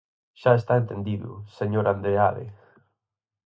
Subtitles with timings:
[0.41, 1.29] Xa está entendido,
[1.59, 2.45] señor Andreade.